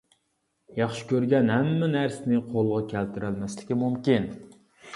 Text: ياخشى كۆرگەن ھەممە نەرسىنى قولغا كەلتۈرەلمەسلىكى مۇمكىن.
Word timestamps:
ياخشى 0.77 1.03
كۆرگەن 1.11 1.51
ھەممە 1.55 1.91
نەرسىنى 1.97 2.41
قولغا 2.49 2.81
كەلتۈرەلمەسلىكى 2.95 3.81
مۇمكىن. 3.87 4.31